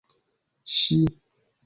ŝi 0.75 0.97